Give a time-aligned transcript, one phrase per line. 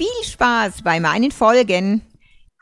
[0.00, 2.00] Viel Spaß bei meinen Folgen.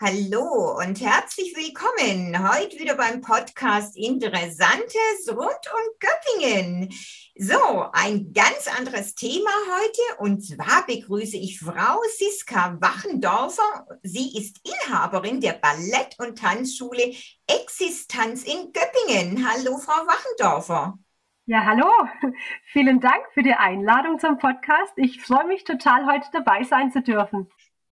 [0.00, 6.92] Hallo und herzlich willkommen heute wieder beim Podcast Interessantes rund um Göppingen.
[7.38, 13.86] So, ein ganz anderes Thema heute und zwar begrüße ich Frau Siska Wachendorfer.
[14.02, 17.14] Sie ist Inhaberin der Ballett- und Tanzschule
[17.46, 19.48] Existanz in Göppingen.
[19.48, 20.98] Hallo, Frau Wachendorfer.
[21.50, 21.88] Ja, hallo.
[22.72, 24.92] Vielen Dank für die Einladung zum Podcast.
[24.96, 27.48] Ich freue mich total, heute dabei sein zu dürfen.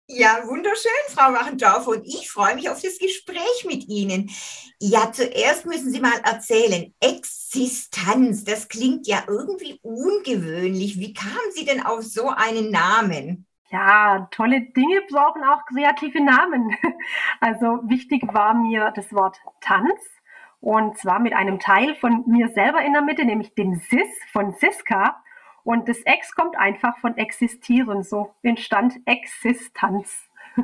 [0.08, 1.86] Ja, wunderschön, Frau Wachendorf.
[1.86, 4.30] Und ich freue mich auf das Gespräch mit Ihnen.
[4.78, 11.00] Ja, zuerst müssen Sie mal erzählen, Existenz, das klingt ja irgendwie ungewöhnlich.
[11.00, 13.46] Wie kamen Sie denn auf so einen Namen?
[13.70, 16.76] Ja, tolle Dinge brauchen auch kreative Namen.
[17.40, 20.15] Also wichtig war mir das Wort Tanz
[20.60, 24.54] und zwar mit einem Teil von mir selber in der Mitte, nämlich dem Sis von
[24.54, 25.22] Siska.
[25.64, 28.02] Und das Ex kommt einfach von existieren.
[28.02, 30.28] So entstand Existanz.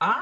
[0.00, 0.16] ah,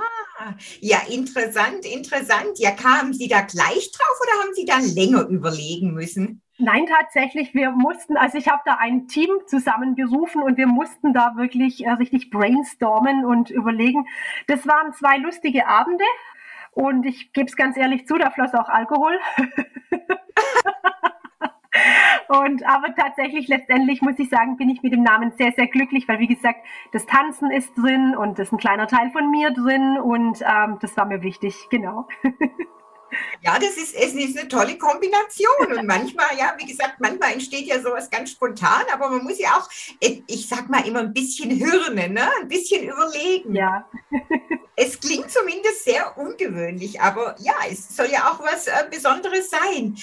[0.81, 2.59] ja, interessant, interessant.
[2.59, 6.43] Ja, kamen Sie da gleich drauf oder haben Sie da länger überlegen müssen?
[6.59, 7.55] Nein, tatsächlich.
[7.55, 11.91] Wir mussten, also ich habe da ein Team zusammengerufen und wir mussten da wirklich äh,
[11.93, 14.07] richtig brainstormen und überlegen.
[14.47, 16.05] Das waren zwei lustige Abende
[16.73, 19.19] und ich gebe es ganz ehrlich zu, da floss auch Alkohol.
[22.29, 26.07] Und aber tatsächlich letztendlich muss ich sagen, bin ich mit dem Namen sehr, sehr glücklich,
[26.07, 26.61] weil wie gesagt,
[26.93, 30.79] das Tanzen ist drin und das ist ein kleiner Teil von mir drin und ähm,
[30.81, 32.07] das war mir wichtig, genau.
[33.43, 35.73] Ja, das ist, es ist eine tolle Kombination.
[35.77, 39.51] Und manchmal, ja, wie gesagt, manchmal entsteht ja sowas ganz spontan, aber man muss ja
[39.57, 39.69] auch,
[40.01, 42.31] ich sag mal immer ein bisschen hirnen, ne?
[42.41, 43.55] ein bisschen überlegen.
[43.55, 43.89] Ja.
[44.77, 49.97] Es klingt zumindest sehr ungewöhnlich, aber ja, es soll ja auch was äh, Besonderes sein.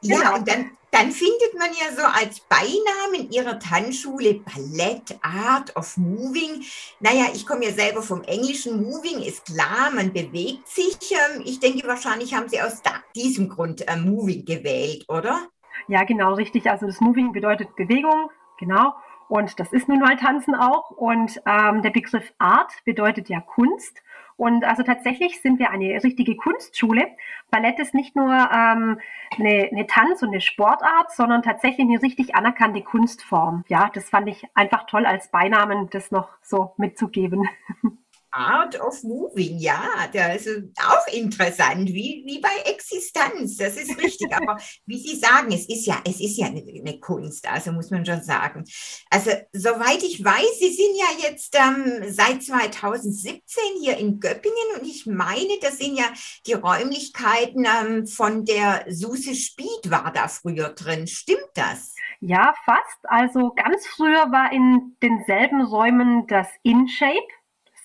[0.00, 0.34] Ja, genau.
[0.36, 6.62] und dann, dann findet man ja so als Beinamen ihrer Tanzschule Ballett Art of Moving.
[7.00, 8.80] Naja, ich komme ja selber vom Englischen.
[8.80, 10.96] Moving ist klar, man bewegt sich.
[11.10, 12.80] Ähm, ich denke, wahrscheinlich haben Sie aus
[13.16, 15.48] diesem Grund äh, Moving gewählt, oder?
[15.88, 16.70] Ja, genau, richtig.
[16.70, 18.30] Also das Moving bedeutet Bewegung,
[18.60, 18.94] genau.
[19.28, 20.90] Und das ist nun mal Tanzen auch.
[20.90, 24.00] Und ähm, der Begriff Art bedeutet ja Kunst.
[24.36, 27.06] Und also tatsächlich sind wir eine richtige Kunstschule.
[27.50, 29.00] Ballett ist nicht nur ähm,
[29.38, 33.64] eine, eine Tanz- und eine Sportart, sondern tatsächlich eine richtig anerkannte Kunstform.
[33.68, 37.48] Ja, das fand ich einfach toll als Beinamen, das noch so mitzugeben.
[38.34, 44.34] Art of Moving, ja, das ist auch interessant, wie, wie bei Existenz, das ist richtig.
[44.36, 44.56] Aber
[44.86, 48.04] wie Sie sagen, es ist ja, es ist ja eine, eine, Kunst, also muss man
[48.04, 48.64] schon sagen.
[49.08, 53.40] Also, soweit ich weiß, Sie sind ja jetzt ähm, seit 2017
[53.80, 56.06] hier in Göppingen und ich meine, das sind ja
[56.46, 61.06] die Räumlichkeiten ähm, von der Suse Spied war da früher drin.
[61.06, 61.94] Stimmt das?
[62.20, 62.98] Ja, fast.
[63.04, 67.20] Also ganz früher war in denselben Räumen das InShape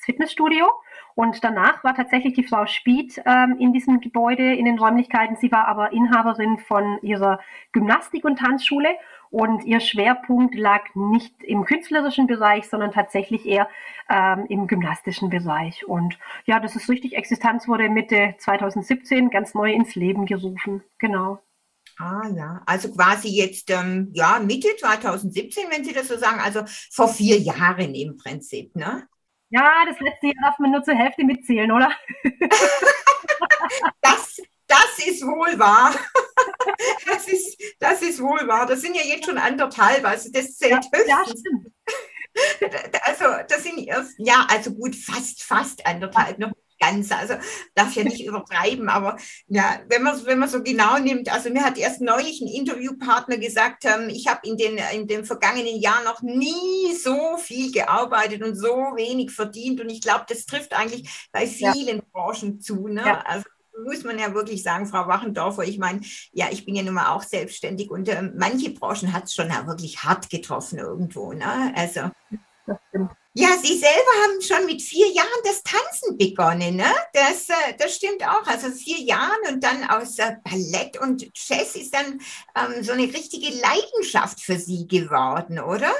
[0.10, 0.68] Fitnessstudio.
[1.14, 5.36] Und danach war tatsächlich die Frau Spied ähm, in diesem Gebäude, in den Räumlichkeiten.
[5.36, 7.40] Sie war aber Inhaberin von ihrer
[7.74, 8.90] Gymnastik- und Tanzschule.
[9.30, 13.70] Und ihr Schwerpunkt lag nicht im künstlerischen Bereich, sondern tatsächlich eher
[14.10, 15.86] ähm, im gymnastischen Bereich.
[15.86, 17.16] Und ja, das ist richtig.
[17.16, 20.84] Existenz wurde Mitte 2017 ganz neu ins Leben gerufen.
[20.98, 21.40] Genau.
[22.00, 26.62] Ah ja, also quasi jetzt ähm, ja Mitte 2017, wenn Sie das so sagen, also
[26.92, 29.08] vor vier Jahren im Prinzip, ne?
[29.50, 31.92] Ja, das letzte Jahr darf man nur zur Hälfte mitzählen, oder?
[34.02, 35.94] das, das ist wohl wahr.
[37.06, 38.66] Das ist, das ist wohl wahr.
[38.66, 41.08] Das sind ja jetzt schon anderthalb, also das zählt ja, höchstens.
[41.08, 41.74] Ja, stimmt.
[43.02, 47.12] Also, das sind erst, ja, also gut, fast, fast anderthalb, noch ganz.
[47.12, 47.36] Also
[47.76, 49.18] darf ja nicht übertreiben, aber
[49.48, 53.38] ja, wenn man wenn man so genau nimmt, also mir hat erst neulich ein Interviewpartner
[53.38, 58.44] gesagt, ähm, ich habe in den in dem vergangenen Jahr noch nie so viel gearbeitet
[58.44, 62.04] und so wenig verdient und ich glaube, das trifft eigentlich bei vielen ja.
[62.12, 62.88] Branchen zu.
[62.88, 63.04] Ne?
[63.06, 63.22] Ja.
[63.22, 63.44] Also
[63.86, 67.14] muss man ja wirklich sagen, Frau Wachendorfer, ich meine, ja, ich bin ja nun mal
[67.14, 71.34] auch selbstständig und äh, manche Branchen hat es schon ja wirklich hart getroffen irgendwo.
[71.34, 71.74] Ne?
[71.76, 72.12] Also.
[72.66, 73.12] Das stimmt.
[73.34, 76.92] Ja, Sie selber haben schon mit vier Jahren das Tanzen begonnen, ne?
[77.14, 78.46] Das, äh, das stimmt auch.
[78.48, 82.20] Also vier Jahren und dann aus äh, Ballett und Jazz ist dann
[82.56, 85.92] ähm, so eine richtige Leidenschaft für Sie geworden, oder?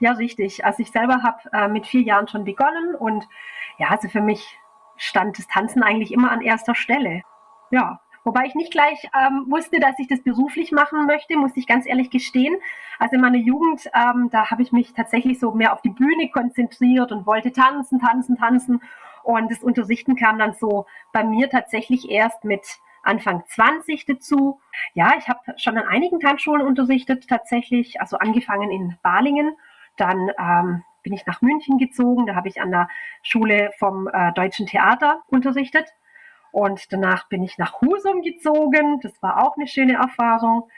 [0.00, 0.64] Ja, richtig.
[0.64, 3.24] Also ich selber habe äh, mit vier Jahren schon begonnen und
[3.78, 4.44] ja, also für mich
[4.96, 7.22] stand das Tanzen eigentlich immer an erster Stelle.
[7.70, 11.66] Ja, Wobei ich nicht gleich ähm, wusste, dass ich das beruflich machen möchte, muss ich
[11.66, 12.56] ganz ehrlich gestehen.
[12.98, 16.30] Also in meiner Jugend, ähm, da habe ich mich tatsächlich so mehr auf die Bühne
[16.30, 18.82] konzentriert und wollte tanzen, tanzen, tanzen.
[19.22, 22.62] Und das Unterrichten kam dann so bei mir tatsächlich erst mit
[23.02, 24.60] Anfang 20 dazu.
[24.94, 29.54] Ja, ich habe schon an einigen Tanzschulen unterrichtet tatsächlich, also angefangen in Balingen.
[29.96, 32.88] Dann ähm, bin ich nach München gezogen, da habe ich an der
[33.22, 35.92] Schule vom äh, Deutschen Theater unterrichtet.
[36.54, 39.00] Und danach bin ich nach Husum gezogen.
[39.02, 40.70] Das war auch eine schöne Erfahrung.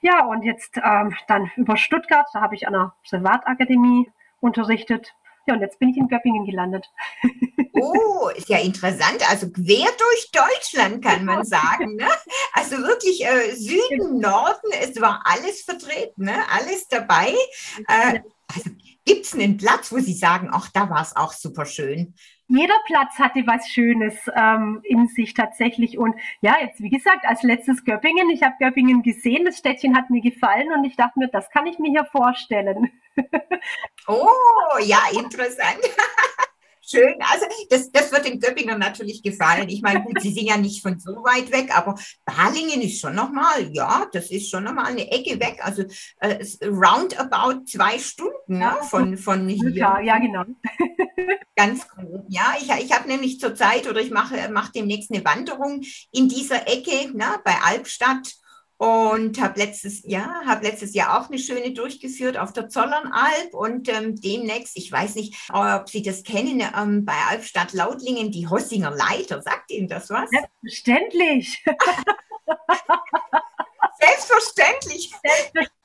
[0.00, 4.10] Ja, und jetzt ähm, dann über Stuttgart, da habe ich an einer Privatakademie
[4.40, 5.14] unterrichtet.
[5.46, 6.90] Ja, und jetzt bin ich in Göppingen gelandet.
[7.82, 9.26] Oh, ist ja interessant.
[9.30, 9.64] Also quer
[9.96, 11.96] durch Deutschland kann man sagen.
[11.96, 12.08] Ne?
[12.52, 16.34] Also wirklich äh, Süden, Norden, es war alles vertreten, ne?
[16.50, 17.32] alles dabei.
[17.88, 18.20] Äh,
[18.54, 18.70] also
[19.06, 22.14] gibt es einen Platz, wo Sie sagen, ach, da war es auch super schön?
[22.50, 25.98] Jeder Platz hatte was Schönes ähm, in sich tatsächlich.
[25.98, 28.28] Und ja, jetzt wie gesagt, als letztes Göppingen.
[28.30, 31.66] Ich habe Göppingen gesehen, das Städtchen hat mir gefallen und ich dachte mir, das kann
[31.66, 32.90] ich mir hier vorstellen.
[34.08, 35.78] oh, ja, interessant.
[36.90, 39.68] Schön, also das, das wird den Göppingen natürlich gefallen.
[39.68, 41.94] Ich meine, gut, Sie sind ja nicht von so weit weg, aber
[42.24, 45.60] Balingen ist schon nochmal, ja, das ist schon nochmal eine Ecke weg.
[45.62, 45.84] Also
[46.18, 49.70] äh, roundabout zwei Stunden ne, von, von hier.
[49.70, 50.44] Ja, ja, genau.
[51.56, 52.54] Ganz grob, ja.
[52.60, 57.16] Ich, ich habe nämlich zurzeit oder ich mache mach demnächst eine Wanderung in dieser Ecke
[57.16, 58.34] ne, bei Albstadt
[58.80, 63.90] und habe letztes Jahr habe letztes Jahr auch eine schöne durchgeführt auf der Zollernalb und
[63.90, 68.90] ähm, demnächst, ich weiß nicht, ob Sie das kennen, ähm, bei Albstadt Lautlingen die Hossinger
[68.90, 69.42] Leiter.
[69.42, 70.30] Sagt Ihnen das was?
[70.30, 71.62] Selbstverständlich.
[74.00, 75.12] Selbstverständlich.
[75.22, 75.79] Selbstverständlich.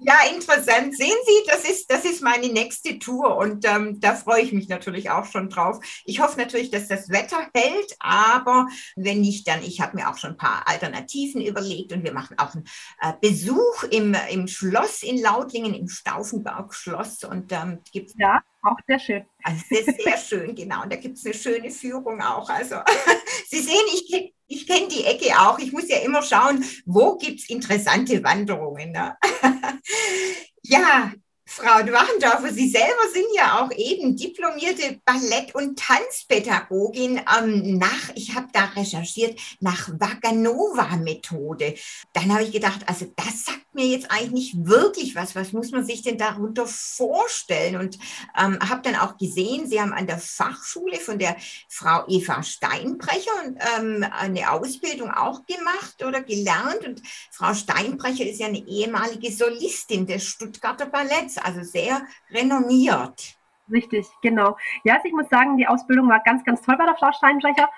[0.00, 0.96] Ja, interessant.
[0.96, 4.68] Sehen Sie, das ist, das ist meine nächste Tour und ähm, da freue ich mich
[4.68, 5.78] natürlich auch schon drauf.
[6.04, 10.16] Ich hoffe natürlich, dass das Wetter hält, aber wenn nicht, dann, ich habe mir auch
[10.16, 12.64] schon ein paar Alternativen überlegt und wir machen auch einen
[13.00, 18.98] äh, Besuch im, im Schloss in Lautlingen, im Stauffenberg-Schloss und ähm, gibt Ja, auch sehr
[18.98, 19.24] schön.
[19.42, 20.82] Also sehr, sehr schön, genau.
[20.82, 22.48] Und da gibt es eine schöne Führung auch.
[22.48, 22.76] Also
[23.48, 25.58] Sie sehen, ich, ich kenne die Ecke auch.
[25.58, 28.92] Ich muss ja immer schauen, wo gibt es interessante Wanderungen.
[28.92, 29.16] Ne?
[30.62, 31.12] ja,
[31.60, 38.36] Frau Dwachendorfer, Sie selber sind ja auch eben diplomierte Ballett- und Tanzpädagogin ähm, nach, ich
[38.36, 41.74] habe da recherchiert, nach Vaganova-Methode.
[42.12, 45.34] Dann habe ich gedacht, also das sagt mir jetzt eigentlich nicht wirklich was.
[45.34, 47.74] Was muss man sich denn darunter vorstellen?
[47.76, 47.98] Und
[48.38, 51.36] ähm, habe dann auch gesehen, Sie haben an der Fachschule von der
[51.68, 56.86] Frau Eva Steinbrecher ähm, eine Ausbildung auch gemacht oder gelernt.
[56.86, 57.02] Und
[57.32, 63.38] Frau Steinbrecher ist ja eine ehemalige Solistin des Stuttgarter Balletts also sehr renommiert.
[63.70, 64.56] Richtig, genau.
[64.84, 67.68] Ja, also ich muss sagen, die Ausbildung war ganz, ganz toll bei der Frau Steinbrecher.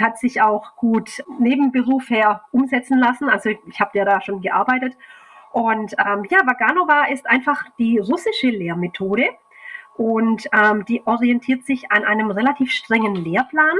[0.00, 3.28] Hat sich auch gut neben Beruf her umsetzen lassen.
[3.28, 4.94] Also ich habe ja da schon gearbeitet.
[5.52, 9.30] Und ähm, ja, Vaganova ist einfach die russische Lehrmethode
[9.96, 13.78] und ähm, die orientiert sich an einem relativ strengen Lehrplan.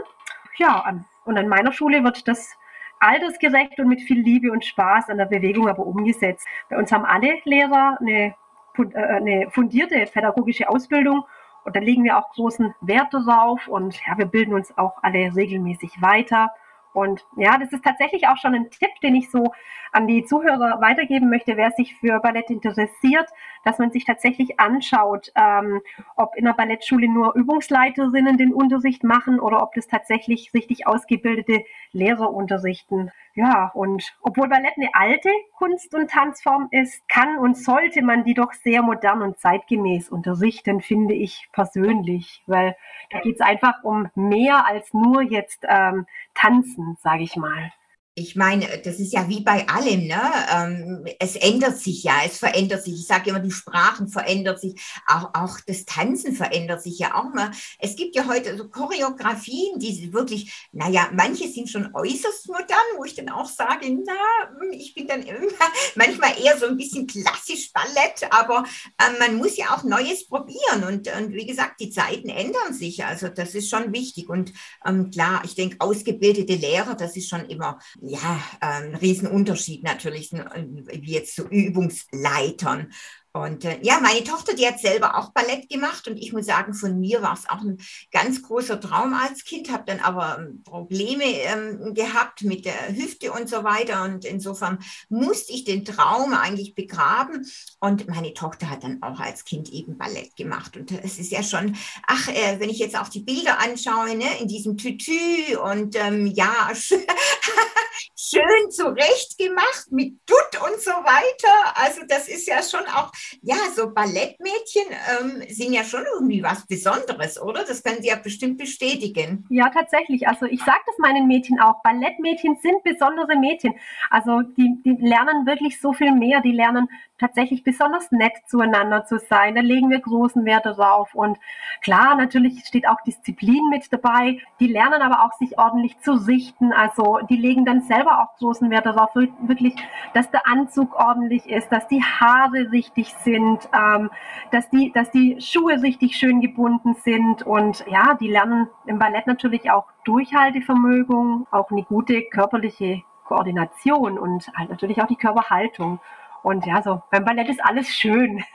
[0.57, 2.57] Ja, an, und an meiner Schule wird das
[2.99, 6.47] altersgerecht und mit viel Liebe und Spaß an der Bewegung aber umgesetzt.
[6.71, 8.35] Bei uns haben alle Lehrer eine
[8.79, 11.25] eine fundierte pädagogische Ausbildung
[11.65, 15.35] und da legen wir auch großen Wert darauf und ja, wir bilden uns auch alle
[15.35, 16.53] regelmäßig weiter.
[16.93, 19.53] Und ja, das ist tatsächlich auch schon ein Tipp, den ich so
[19.97, 23.31] an die Zuhörer weitergeben möchte, wer sich für Ballett interessiert,
[23.65, 25.81] dass man sich tatsächlich anschaut, ähm,
[26.17, 31.65] ob in der Ballettschule nur Übungsleiterinnen den Unterricht machen oder ob das tatsächlich richtig ausgebildete
[31.93, 33.11] Lehrer unterrichten.
[33.35, 38.35] Ja, und obwohl Ballett eine alte Kunst- und Tanzform ist, kann und sollte man die
[38.35, 42.77] doch sehr modern und zeitgemäß unterrichten, finde ich persönlich, weil
[43.11, 47.73] da geht es einfach um mehr als nur jetzt ähm, Tanzen, sage ich mal
[48.19, 50.23] ich meine, das ist ja wie bei allem, ne?
[50.51, 52.95] Ähm, es ändert sich ja, es verändert sich.
[52.95, 57.35] Ich sage immer, die Sprachen verändern sich, auch, auch das Tanzen verändert sich ja auch
[57.35, 57.51] mal.
[57.79, 63.05] Es gibt ja heute so Choreografien, die wirklich, naja, manche sind schon äußerst modern, wo
[63.05, 65.39] ich dann auch sage, na, ich bin dann immer,
[65.95, 68.65] manchmal eher so ein bisschen klassisch Ballett, aber
[68.97, 73.05] äh, man muss ja auch Neues probieren und, und wie gesagt, die Zeiten ändern sich.
[73.05, 74.55] Also das ist schon wichtig und
[74.87, 80.33] ähm, klar, ich denke, ausgebildete Lehrer, das ist schon immer ja, ein ähm, Riesenunterschied natürlich,
[80.33, 82.93] äh, wie jetzt zu Übungsleitern.
[83.37, 86.73] Und äh, ja, meine Tochter, die hat selber auch Ballett gemacht und ich muss sagen,
[86.73, 87.79] von mir war es auch ein
[88.11, 93.33] ganz großer Traum als Kind, habe dann aber ähm, Probleme ähm, gehabt mit der Hüfte
[93.33, 94.79] und so weiter und insofern
[95.11, 97.47] musste ich den Traum eigentlich begraben
[97.79, 101.43] und meine Tochter hat dann auch als Kind eben Ballett gemacht und es ist ja
[101.43, 105.95] schon, ach, äh, wenn ich jetzt auch die Bilder anschaue, ne, in diesem Tütü und
[105.97, 106.71] ähm, ja,
[108.17, 113.13] schön zurecht gemacht mit Dutt und so weiter, also das ist ja schon auch
[113.43, 114.87] ja, so Ballettmädchen
[115.21, 117.65] ähm, sind ja schon irgendwie was Besonderes, oder?
[117.65, 119.47] Das können Sie ja bestimmt bestätigen.
[119.51, 120.27] Ja, tatsächlich.
[120.29, 121.83] Also ich sage das meinen Mädchen auch.
[121.83, 123.75] Ballettmädchen sind besondere Mädchen.
[124.11, 126.41] Also die, die lernen wirklich so viel mehr.
[126.41, 126.89] Die lernen
[127.19, 129.55] tatsächlich besonders nett zueinander zu sein.
[129.55, 131.15] Da legen wir großen Wert darauf.
[131.15, 131.39] Und
[131.83, 134.39] klar, natürlich steht auch Disziplin mit dabei.
[134.61, 136.73] Die lernen aber auch, sich ordentlich zu richten.
[136.73, 139.75] Also die legen dann selber auch großen Wert darauf, wirklich,
[140.15, 144.11] dass der Anzug ordentlich ist, dass die Haare richtig sind, ähm,
[144.51, 147.43] dass, die, dass die Schuhe richtig schön gebunden sind.
[147.43, 154.51] Und ja, die lernen im Ballett natürlich auch Durchhaltevermögen, auch eine gute körperliche Koordination und
[154.57, 156.01] halt natürlich auch die Körperhaltung.
[156.43, 158.45] Und ja, so beim Ballett ist alles schön.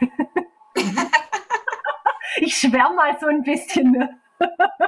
[2.38, 3.92] ich schwärme mal so ein bisschen.
[3.92, 4.21] Ne?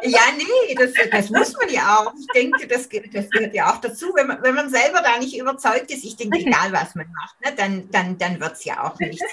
[0.03, 2.13] Ja, nee, das, das muss man ja auch.
[2.19, 5.37] Ich denke, das, das gehört ja auch dazu, wenn man, wenn man selber da nicht
[5.37, 6.03] überzeugt ist.
[6.03, 9.23] Ich denke, egal was man macht, ne, dann, dann, dann wird es ja auch nichts.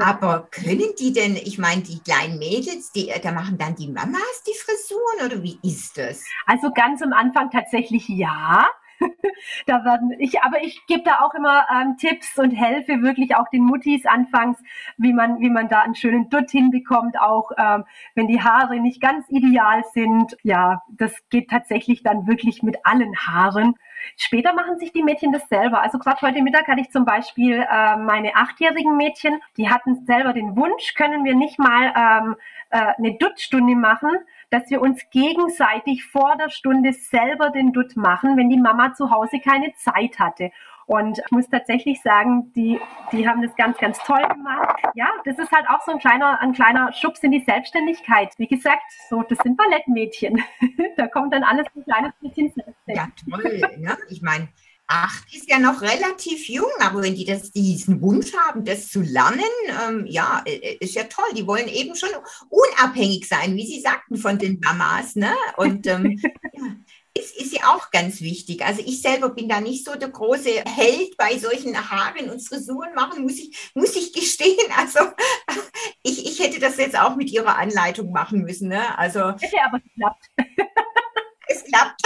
[0.00, 4.42] Aber können die denn, ich meine, die kleinen Mädels, die, da machen dann die Mamas
[4.46, 6.24] die Frisuren oder wie ist das?
[6.46, 8.68] Also ganz am Anfang tatsächlich ja.
[9.66, 13.48] da werden ich, aber ich gebe da auch immer ähm, Tipps und helfe wirklich auch
[13.48, 14.58] den Muttis anfangs,
[14.96, 19.00] wie man, wie man da einen schönen Dutt hinbekommt, auch ähm, wenn die Haare nicht
[19.00, 20.36] ganz ideal sind.
[20.42, 23.74] Ja, das geht tatsächlich dann wirklich mit allen Haaren.
[24.16, 25.82] Später machen sich die Mädchen das selber.
[25.82, 30.32] Also gerade heute Mittag hatte ich zum Beispiel äh, meine achtjährigen Mädchen, die hatten selber
[30.32, 32.36] den Wunsch, können wir nicht mal ähm,
[32.70, 34.10] äh, eine Duttstunde machen,
[34.50, 39.10] dass wir uns gegenseitig vor der Stunde selber den Dutt machen, wenn die Mama zu
[39.10, 40.50] Hause keine Zeit hatte.
[40.88, 42.80] Und ich muss tatsächlich sagen, die,
[43.12, 44.82] die haben das ganz, ganz toll gemacht.
[44.94, 48.32] Ja, das ist halt auch so ein kleiner, ein kleiner Schubs in die Selbstständigkeit.
[48.38, 50.42] Wie gesagt, so, das sind Ballettmädchen.
[50.96, 52.74] da kommt dann alles ein kleines bisschen selbst.
[52.86, 53.60] Ja, toll.
[53.76, 53.98] Ne?
[54.08, 54.48] Ich meine,
[54.88, 59.00] acht ist ja noch relativ jung, aber wenn die das, diesen Wunsch haben, das zu
[59.00, 59.42] lernen,
[59.86, 61.28] ähm, ja, äh, äh, ist ja toll.
[61.36, 62.08] Die wollen eben schon
[62.48, 65.14] unabhängig sein, wie Sie sagten, von den Mamas.
[65.14, 65.34] Ne?
[65.56, 66.18] Und ähm,
[66.52, 66.62] ja,
[67.14, 68.64] ist, ist ja auch ganz wichtig.
[68.64, 72.94] Also ich selber bin da nicht so der große Held bei solchen Haaren und Frisuren
[72.94, 74.56] machen, muss ich, muss ich gestehen.
[74.76, 75.00] Also
[76.02, 78.68] ich, ich hätte das jetzt auch mit Ihrer Anleitung machen müssen.
[78.68, 78.96] Ne?
[78.98, 80.26] Also, hätte aber geklappt.
[81.48, 82.00] es klappt.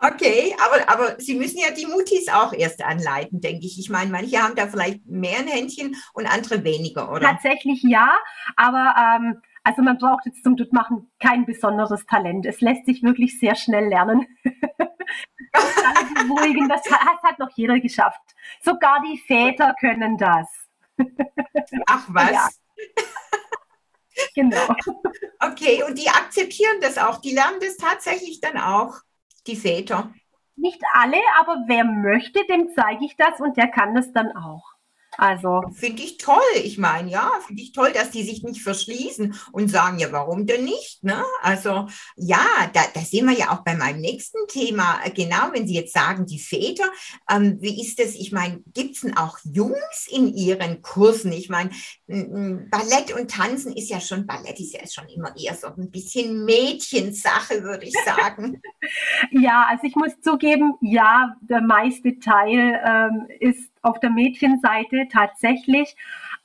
[0.00, 3.80] Okay, aber, aber Sie müssen ja die Mutis auch erst anleiten, denke ich.
[3.80, 7.22] Ich meine, manche haben da vielleicht mehr ein Händchen und andere weniger, oder?
[7.22, 8.16] Tatsächlich ja,
[8.56, 12.46] aber ähm, also man braucht jetzt zum Duttmachen kein besonderes Talent.
[12.46, 14.26] Es lässt sich wirklich sehr schnell lernen.
[15.52, 15.76] das
[16.90, 18.20] hat, hat noch jeder geschafft.
[18.62, 20.48] Sogar die Väter können das.
[21.86, 22.30] Ach was?
[22.30, 22.48] Ja.
[24.34, 24.56] Genau.
[25.40, 27.20] Okay, und die akzeptieren das auch.
[27.20, 28.94] Die lernen das tatsächlich dann auch
[29.48, 30.12] die Väter?
[30.56, 34.77] Nicht alle, aber wer möchte, dem zeige ich das und der kann das dann auch.
[35.18, 35.62] Also.
[35.74, 36.36] Finde ich toll.
[36.62, 40.46] Ich meine, ja, finde ich toll, dass die sich nicht verschließen und sagen, ja, warum
[40.46, 41.02] denn nicht?
[41.02, 41.24] Ne?
[41.42, 45.74] Also, ja, da, da sehen wir ja auch bei meinem nächsten Thema, genau, wenn Sie
[45.74, 46.84] jetzt sagen, die Väter,
[47.28, 48.14] ähm, wie ist das?
[48.14, 51.32] Ich meine, gibt es denn auch Jungs in Ihren Kursen?
[51.32, 51.70] Ich meine,
[52.06, 56.44] Ballett und Tanzen ist ja schon, Ballett ist ja schon immer eher so ein bisschen
[56.44, 58.62] Mädchensache, würde ich sagen.
[59.32, 65.96] ja, also ich muss zugeben, ja, der meiste Teil ähm, ist auf der Mädchenseite tatsächlich.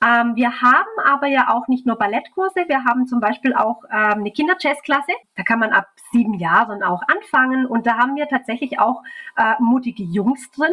[0.04, 4.20] Ähm, wir haben aber ja auch nicht nur Ballettkurse, wir haben zum Beispiel auch ähm,
[4.20, 5.12] eine Kinderjazzklasse.
[5.36, 9.02] Da kann man ab sieben Jahren auch anfangen und da haben wir tatsächlich auch
[9.36, 10.72] äh, mutige Jungs drin.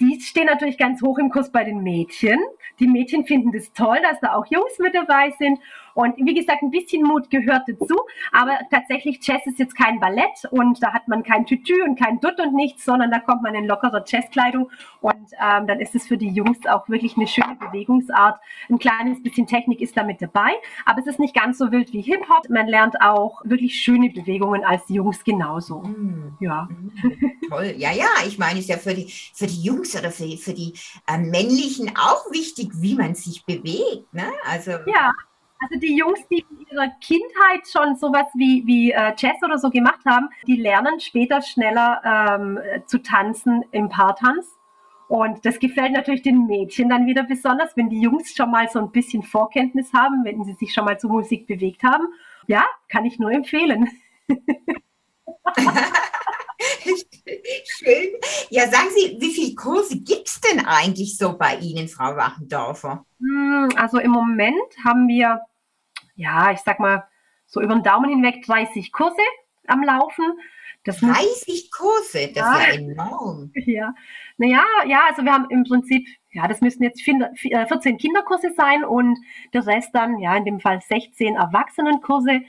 [0.00, 2.40] Die stehen natürlich ganz hoch im Kurs bei den Mädchen.
[2.80, 5.60] Die Mädchen finden das toll, dass da auch Jungs mit dabei sind.
[5.94, 7.96] Und wie gesagt, ein bisschen Mut gehört dazu.
[8.32, 12.20] Aber tatsächlich, Jazz ist jetzt kein Ballett und da hat man kein Tütü und kein
[12.20, 14.70] Dutt und nichts, sondern da kommt man in lockerer Jazzkleidung
[15.00, 18.40] und ähm, dann ist es für die Jungs auch wirklich eine schöne Bewegungsart.
[18.68, 20.50] Ein kleines bisschen Technik ist da mit dabei,
[20.84, 22.48] aber es ist nicht ganz so wild wie Hip-Hop.
[22.48, 25.80] Man lernt auch wirklich schöne Bewegungen als Jungs genauso.
[25.80, 26.36] Mm.
[26.40, 26.68] Ja.
[26.70, 26.92] Mm.
[27.50, 27.74] Toll.
[27.76, 30.54] Ja, ja, ich meine, es ist ja für die, für die Jungs oder für, für
[30.54, 30.74] die
[31.06, 34.12] äh, Männlichen auch wichtig, wie man sich bewegt.
[34.12, 34.30] Ne?
[34.44, 35.12] Also, ja.
[35.60, 39.70] Also die Jungs, die in ihrer Kindheit schon sowas wie, wie äh, Jazz oder so
[39.70, 44.46] gemacht haben, die lernen später schneller ähm, zu tanzen im Paartanz.
[45.08, 48.78] Und das gefällt natürlich den Mädchen dann wieder besonders, wenn die Jungs schon mal so
[48.78, 52.06] ein bisschen Vorkenntnis haben, wenn sie sich schon mal zur Musik bewegt haben.
[52.46, 53.88] Ja, kann ich nur empfehlen.
[57.78, 58.08] Schön.
[58.50, 63.04] Ja, sagen Sie, wie viele Kurse gibt es denn eigentlich so bei Ihnen, Frau Wachendorfer?
[63.20, 65.40] Hm, also im Moment haben wir,
[66.14, 67.04] ja, ich sag mal,
[67.46, 69.22] so über den Daumen hinweg 30 Kurse
[69.66, 70.24] am Laufen.
[70.84, 73.50] Das 30 Kurse, das ja, ist ja enorm.
[73.66, 73.94] Ja,
[74.36, 78.84] naja, ja, also wir haben im Prinzip, ja, das müssen jetzt 14 äh, Kinderkurse sein
[78.84, 79.18] und
[79.54, 82.42] der Rest dann, ja, in dem Fall 16 Erwachsenenkurse.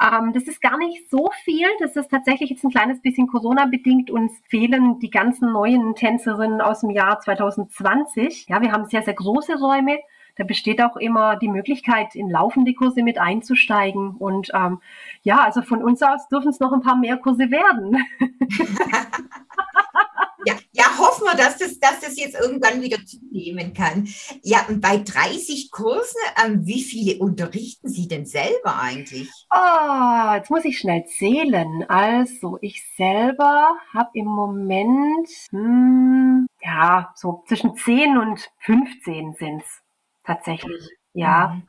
[0.00, 1.66] Ähm, das ist gar nicht so viel.
[1.80, 4.10] Das ist tatsächlich jetzt ein kleines bisschen Corona-bedingt.
[4.10, 8.46] Uns fehlen die ganzen neuen Tänzerinnen aus dem Jahr 2020.
[8.48, 9.98] Ja, wir haben sehr, sehr große Räume.
[10.36, 14.10] Da besteht auch immer die Möglichkeit, in laufende Kurse mit einzusteigen.
[14.12, 14.80] Und ähm,
[15.22, 17.96] ja, also von uns aus dürfen es noch ein paar mehr Kurse werden.
[20.48, 24.08] Ja, ja, hoffen wir, dass das, dass das jetzt irgendwann wieder zunehmen kann.
[24.42, 29.28] Ja, und bei 30 Kursen, ähm, wie viele unterrichten Sie denn selber eigentlich?
[29.50, 31.84] Oh, jetzt muss ich schnell zählen.
[31.88, 39.82] Also, ich selber habe im Moment, hm, ja, so zwischen 10 und 15 sind es
[40.24, 40.88] tatsächlich.
[41.12, 41.48] Ja.
[41.48, 41.68] Mhm.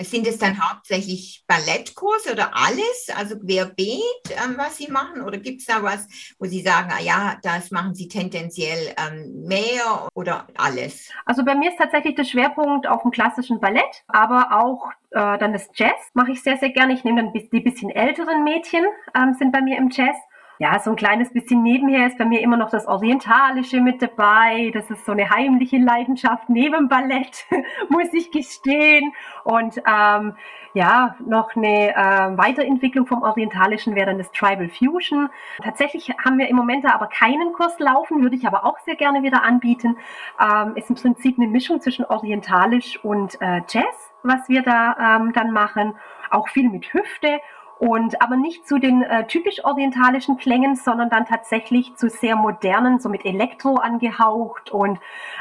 [0.00, 5.22] Sind es dann hauptsächlich Ballettkurse oder alles, also querbeet, ähm, was Sie machen?
[5.22, 6.06] Oder gibt es da was,
[6.38, 11.10] wo Sie sagen, ah ja, das machen Sie tendenziell ähm, mehr oder alles?
[11.26, 15.52] Also bei mir ist tatsächlich der Schwerpunkt auf dem klassischen Ballett, aber auch äh, dann
[15.52, 16.94] das Jazz mache ich sehr, sehr gerne.
[16.94, 20.16] Ich nehme dann die bisschen älteren Mädchen, ähm, sind bei mir im Jazz
[20.60, 24.70] ja, so ein kleines bisschen nebenher ist bei mir immer noch das Orientalische mit dabei.
[24.74, 27.46] Das ist so eine heimliche Leidenschaft neben Ballett,
[27.88, 29.14] muss ich gestehen.
[29.42, 30.34] Und ähm,
[30.74, 35.30] ja, noch eine äh, Weiterentwicklung vom Orientalischen wäre dann das Tribal Fusion.
[35.64, 38.96] Tatsächlich haben wir im Moment da aber keinen Kurs laufen, würde ich aber auch sehr
[38.96, 39.96] gerne wieder anbieten.
[40.38, 45.32] Ähm, ist im Prinzip eine Mischung zwischen Orientalisch und äh, Jazz, was wir da ähm,
[45.32, 45.94] dann machen.
[46.28, 47.40] Auch viel mit Hüfte
[47.80, 53.00] und aber nicht zu den äh, typisch orientalischen Klängen, sondern dann tatsächlich zu sehr modernen,
[53.00, 54.98] so mit Elektro angehaucht und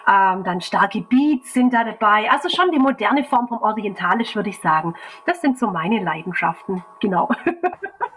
[0.07, 2.31] ähm, dann starke Beats sind da dabei.
[2.31, 4.95] Also schon die moderne Form vom Orientalisch, würde ich sagen.
[5.25, 7.29] Das sind so meine Leidenschaften, genau.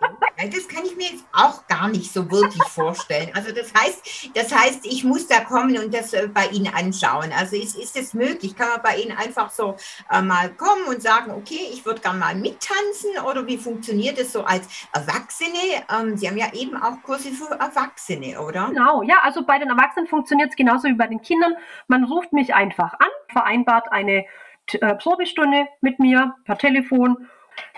[0.50, 3.30] Das kann ich mir jetzt auch gar nicht so wirklich vorstellen.
[3.34, 7.32] Also das heißt, das heißt, ich muss da kommen und das äh, bei Ihnen anschauen.
[7.32, 8.56] Also ist, ist es möglich?
[8.56, 9.76] Kann man bei Ihnen einfach so
[10.10, 14.32] äh, mal kommen und sagen, okay, ich würde gerne mal mittanzen oder wie funktioniert es
[14.32, 15.84] so als Erwachsene?
[15.90, 18.68] Ähm, Sie haben ja eben auch Kurse für Erwachsene, oder?
[18.68, 21.54] Genau, ja, also bei den Erwachsenen funktioniert es genauso wie bei den Kindern.
[21.88, 24.24] Man ruft mich einfach an, vereinbart eine
[24.72, 27.28] äh, Probestunde mit mir per Telefon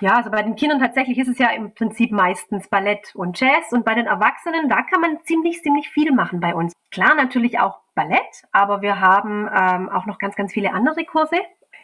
[0.00, 3.72] ja, also bei den Kindern tatsächlich ist es ja im Prinzip meistens Ballett und Jazz
[3.72, 6.72] und bei den Erwachsenen, da kann man ziemlich, ziemlich viel machen bei uns.
[6.90, 11.36] Klar, natürlich auch Ballett, aber wir haben ähm, auch noch ganz, ganz viele andere Kurse.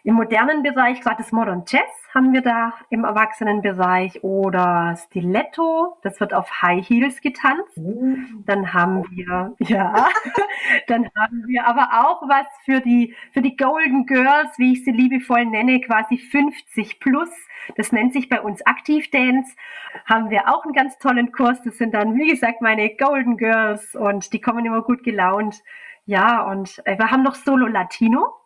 [0.03, 6.19] Im modernen Bereich, gerade das Modern Jazz, haben wir da im Erwachsenenbereich oder Stiletto, das
[6.21, 7.77] wird auf High Heels getanzt.
[7.77, 8.43] Mm.
[8.47, 10.09] Dann haben wir, ja,
[10.89, 14.91] dann haben wir aber auch was für die, für die Golden Girls, wie ich sie
[14.91, 17.31] liebevoll nenne, quasi 50 plus.
[17.77, 19.55] Das nennt sich bei uns Aktiv Dance.
[20.07, 21.63] Haben wir auch einen ganz tollen Kurs.
[21.63, 25.63] Das sind dann, wie gesagt, meine Golden Girls und die kommen immer gut gelaunt.
[26.07, 28.40] Ja, und äh, wir haben noch Solo Latino.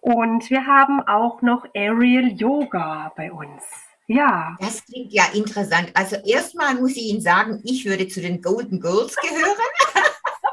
[0.00, 3.62] Und wir haben auch noch Aerial Yoga bei uns.
[4.06, 4.56] Ja.
[4.60, 5.90] Das klingt ja interessant.
[5.94, 9.56] Also erstmal muss ich Ihnen sagen, ich würde zu den Golden Girls gehören.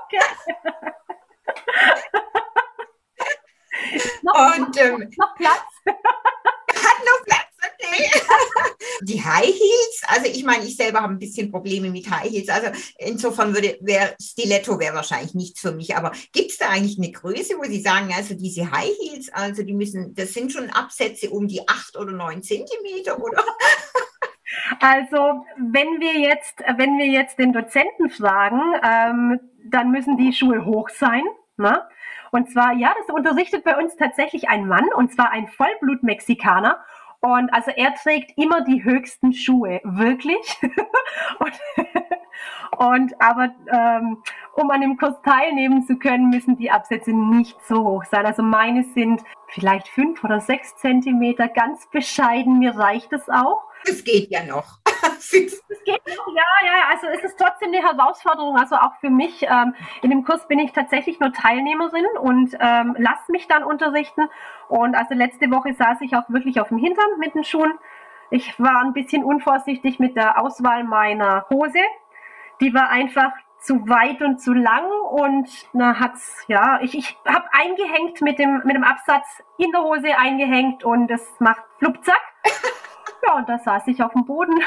[0.04, 0.20] okay.
[4.24, 5.64] Und ähm, noch Platz.
[5.86, 7.35] Hat noch Platz
[9.02, 12.50] die High Heels, also ich meine, ich selber habe ein bisschen Probleme mit High Heels.
[12.50, 12.68] Also
[12.98, 15.96] insofern würde wär, Stiletto wäre wahrscheinlich nichts für mich.
[15.96, 19.64] Aber gibt es da eigentlich eine Größe, wo Sie sagen, also diese High Heels, also
[19.64, 23.44] die müssen, das sind schon Absätze um die acht oder neun Zentimeter, oder?
[24.80, 30.66] Also wenn wir jetzt, wenn wir jetzt den Dozenten fragen, ähm, dann müssen die Schuhe
[30.66, 31.24] hoch sein.
[31.58, 31.82] Ne?
[32.32, 36.84] Und zwar, ja, das unterrichtet bei uns tatsächlich ein Mann, und zwar ein Vollblut-Mexikaner.
[37.26, 40.60] Und also er trägt immer die höchsten Schuhe, wirklich.
[41.40, 41.54] und,
[42.78, 44.22] und aber ähm,
[44.54, 48.28] um an dem Kurs teilnehmen zu können, müssen die Absätze nicht so hoch sein.
[48.28, 49.24] Also meine sind
[49.56, 52.60] vielleicht fünf oder sechs Zentimeter, ganz bescheiden.
[52.60, 53.64] Mir reicht es auch.
[53.86, 54.80] Es geht ja noch.
[55.18, 55.62] es geht
[56.06, 56.90] noch, ja, ja.
[56.92, 58.58] Also es ist trotzdem eine Herausforderung.
[58.58, 59.44] Also auch für mich.
[59.44, 64.28] Ähm, in dem Kurs bin ich tatsächlich nur Teilnehmerin und ähm, lasse mich dann unterrichten.
[64.68, 67.74] Und also letzte Woche saß ich auch wirklich auf dem Hintern mit den Schuhen.
[68.32, 71.80] Ich war ein bisschen unvorsichtig mit der Auswahl meiner Hose.
[72.60, 73.32] Die war einfach
[73.66, 78.62] zu weit und zu lang und na hat's ja ich, ich habe eingehängt mit dem
[78.64, 82.22] mit dem Absatz in der Hose eingehängt und es macht flupzack
[83.28, 84.60] ja, und da saß ich auf dem Boden.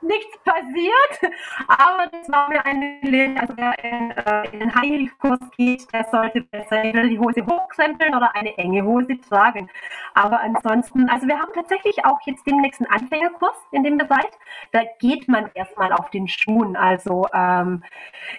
[0.00, 1.34] Nichts passiert.
[1.68, 3.40] Aber das war mir eine Lehre.
[3.40, 8.34] Also wer in, äh, in den High-Heel-Kurs geht, der sollte besser die Hose hochkrempeln oder
[8.34, 9.70] eine enge Hose tragen.
[10.14, 14.38] Aber ansonsten, also wir haben tatsächlich auch jetzt den nächsten Anfängerkurs, in dem seid.
[14.72, 16.76] Da geht man erstmal auf den Schuhen.
[16.76, 17.82] Also ähm,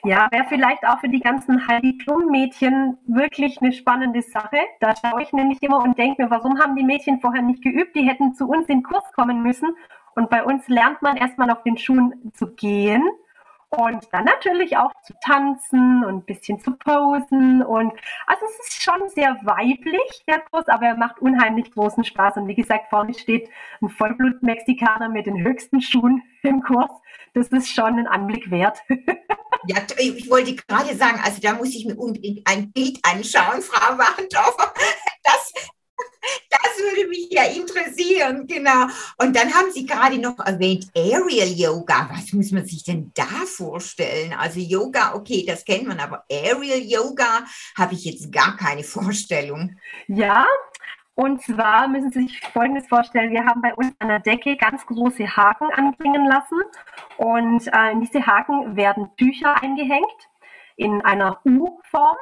[0.04, 4.58] ja, wäre vielleicht auch für die ganzen Heidi-Klum-Mädchen wirklich eine spannende Sache.
[4.80, 7.96] Da schaue ich nämlich immer und denke mir, warum haben die Mädchen vorher nicht geübt?
[7.96, 9.76] Die hätten zu uns in den Kurs kommen müssen
[10.16, 13.04] und bei uns lernt man erstmal auf den Schuhen zu gehen
[13.76, 17.64] und dann natürlich auch zu tanzen und ein bisschen zu posen.
[17.64, 17.92] Und
[18.28, 22.38] also es ist schon sehr weiblich, der Kurs, aber er macht unheimlich großen Spaß.
[22.38, 23.50] Und wie gesagt, vorne steht
[23.82, 26.92] ein Vollblut-Mexikaner mit den höchsten Schuhen im Kurs.
[27.34, 28.80] Das ist schon ein Anblick wert.
[29.66, 33.98] Ja, ich wollte gerade sagen, also da muss ich mir unbedingt ein Bild anschauen, Frau
[33.98, 34.74] Wachendorfer.
[35.24, 35.70] Das das
[36.84, 38.88] würde mich ja interessieren, genau.
[39.18, 42.10] Und dann haben Sie gerade noch erwähnt, Aerial Yoga.
[42.12, 44.34] Was muss man sich denn da vorstellen?
[44.34, 47.46] Also Yoga, okay, das kennt man, aber Aerial Yoga
[47.78, 49.76] habe ich jetzt gar keine Vorstellung.
[50.08, 50.46] Ja,
[51.16, 53.32] und zwar müssen Sie sich Folgendes vorstellen.
[53.32, 56.60] Wir haben bei uns an der Decke ganz große Haken anbringen lassen.
[57.18, 60.30] Und äh, in diese Haken werden Tücher eingehängt
[60.76, 62.18] in einer U-Form.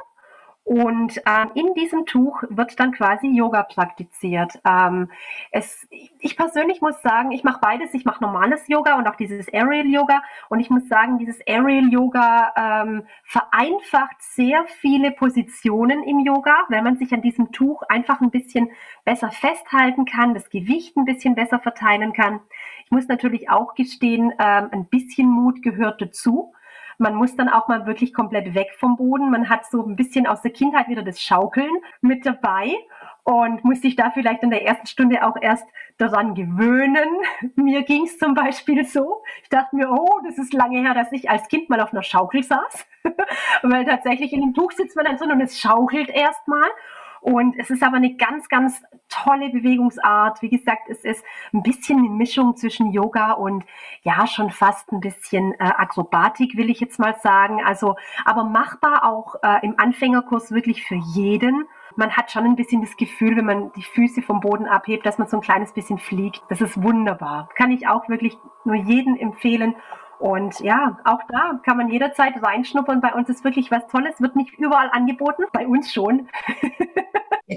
[0.64, 4.52] Und ähm, in diesem Tuch wird dann quasi Yoga praktiziert.
[4.64, 5.10] Ähm,
[5.50, 5.88] es,
[6.20, 7.92] ich persönlich muss sagen, ich mache beides.
[7.94, 10.22] Ich mache normales Yoga und auch dieses Aerial Yoga.
[10.48, 16.84] Und ich muss sagen, dieses Aerial Yoga ähm, vereinfacht sehr viele Positionen im Yoga, wenn
[16.84, 18.70] man sich an diesem Tuch einfach ein bisschen
[19.04, 22.40] besser festhalten kann, das Gewicht ein bisschen besser verteilen kann.
[22.84, 26.52] Ich muss natürlich auch gestehen, ähm, ein bisschen Mut gehört dazu.
[27.02, 29.28] Man muss dann auch mal wirklich komplett weg vom Boden.
[29.28, 32.76] Man hat so ein bisschen aus der Kindheit wieder das Schaukeln mit dabei
[33.24, 35.66] und muss sich da vielleicht in der ersten Stunde auch erst
[35.98, 37.08] daran gewöhnen.
[37.56, 39.24] Mir ging es zum Beispiel so.
[39.42, 42.04] Ich dachte mir, oh, das ist lange her, dass ich als Kind mal auf einer
[42.04, 42.86] Schaukel saß.
[43.64, 46.68] Weil tatsächlich in dem Tuch sitzt man dann so und es schaukelt erstmal.
[47.22, 50.42] Und es ist aber eine ganz, ganz tolle Bewegungsart.
[50.42, 53.64] Wie gesagt, es ist ein bisschen eine Mischung zwischen Yoga und
[54.02, 57.62] ja, schon fast ein bisschen äh, Akrobatik, will ich jetzt mal sagen.
[57.64, 61.68] Also, aber machbar auch äh, im Anfängerkurs wirklich für jeden.
[61.94, 65.18] Man hat schon ein bisschen das Gefühl, wenn man die Füße vom Boden abhebt, dass
[65.18, 66.42] man so ein kleines bisschen fliegt.
[66.48, 67.50] Das ist wunderbar.
[67.54, 69.76] Kann ich auch wirklich nur jedem empfehlen.
[70.22, 73.00] Und ja, auch da kann man jederzeit reinschnuppern.
[73.00, 76.28] Bei uns ist wirklich was Tolles, wird nicht überall angeboten, bei uns schon.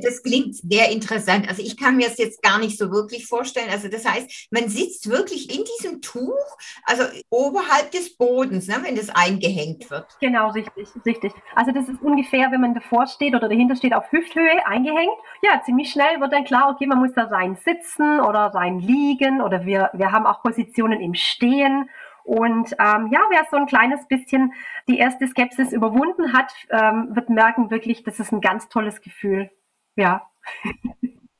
[0.04, 1.47] Das klingt sehr interessant.
[1.47, 3.69] Also ich kann mir das jetzt gar nicht so wirklich vorstellen.
[3.71, 8.95] Also das heißt, man sitzt wirklich in diesem Tuch, also oberhalb des Bodens, ne, wenn
[8.97, 10.08] das eingehängt wird.
[10.19, 11.32] Genau, richtig, richtig.
[11.56, 15.15] Also das ist ungefähr, wenn man davor steht oder dahinter steht, auf Hüfthöhe eingehängt.
[15.41, 19.41] Ja, ziemlich schnell wird dann klar, okay, man muss da rein sitzen oder rein liegen
[19.41, 21.89] oder wir, wir haben auch Positionen im Stehen.
[22.26, 24.52] Und ähm, ja, wer so ein kleines bisschen
[24.88, 29.52] die erste Skepsis überwunden hat, ähm, wird merken wirklich, das ist ein ganz tolles Gefühl.
[29.96, 30.28] Ja.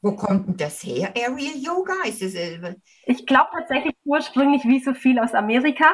[0.02, 1.94] Wo kommt denn das her, Aerial Yoga?
[2.06, 2.76] Ist das, äh,
[3.08, 5.86] ich glaube tatsächlich ursprünglich wie so viel aus Amerika.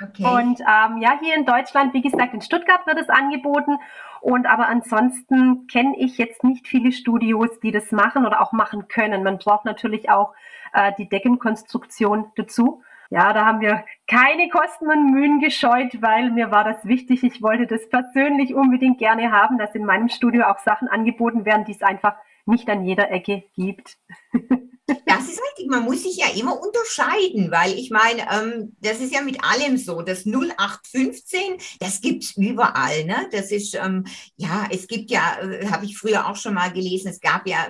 [0.00, 0.24] Okay.
[0.24, 3.78] Und ähm, ja, hier in Deutschland, wie gesagt, in Stuttgart wird es angeboten.
[4.20, 8.88] Und aber ansonsten kenne ich jetzt nicht viele Studios, die das machen oder auch machen
[8.88, 9.22] können.
[9.22, 10.34] Man braucht natürlich auch
[10.72, 12.82] äh, die Deckenkonstruktion dazu.
[13.10, 17.24] Ja, da haben wir keine Kosten und Mühen gescheut, weil mir war das wichtig.
[17.24, 21.64] Ich wollte das persönlich unbedingt gerne haben, dass in meinem Studio auch Sachen angeboten werden,
[21.64, 23.96] die es einfach nicht an jeder Ecke gibt.
[25.04, 29.12] Das ist richtig, man muss sich ja immer unterscheiden, weil ich meine, ähm, das ist
[29.12, 30.00] ja mit allem so.
[30.00, 33.04] Das 0815, das gibt es überall.
[33.04, 33.28] Ne?
[33.30, 37.08] Das ist, ähm, ja, es gibt ja, äh, habe ich früher auch schon mal gelesen,
[37.08, 37.68] es gab ja,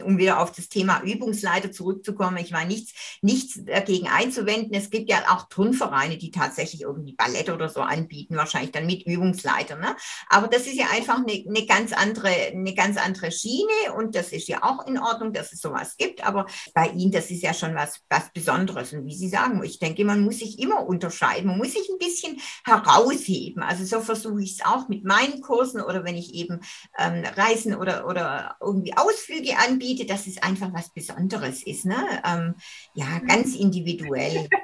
[0.00, 4.72] um wieder auf das Thema Übungsleiter zurückzukommen, ich meine, nichts, nichts dagegen einzuwenden.
[4.72, 9.06] Es gibt ja auch Turnvereine, die tatsächlich irgendwie Ballett oder so anbieten, wahrscheinlich dann mit
[9.06, 9.76] Übungsleiter.
[9.76, 9.96] Ne?
[10.28, 14.30] Aber das ist ja einfach eine, eine, ganz andere, eine ganz andere Schiene und das
[14.30, 16.24] ist ja auch in Ordnung, dass es sowas gibt.
[16.24, 18.92] Aber bei Ihnen, das ist ja schon was, was Besonderes.
[18.92, 21.98] Und wie Sie sagen, ich denke, man muss sich immer unterscheiden, man muss sich ein
[21.98, 23.62] bisschen herausheben.
[23.62, 26.60] Also so versuche ich es auch mit meinen Kursen oder wenn ich eben
[26.98, 31.84] ähm, Reisen oder, oder irgendwie Ausflüge anbiete, dass es einfach was Besonderes ist.
[31.84, 31.96] Ne?
[32.24, 32.54] Ähm,
[32.94, 34.48] ja, ganz individuell.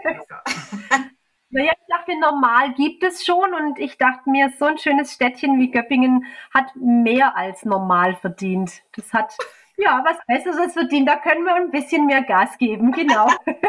[1.50, 5.60] Naja, ich dachte, normal gibt es schon und ich dachte mir, so ein schönes Städtchen
[5.60, 8.82] wie Göppingen hat mehr als normal verdient.
[8.96, 9.32] Das hat
[9.78, 13.28] Ja, was Besseres verdienen, da können wir ein bisschen mehr Gas geben, genau.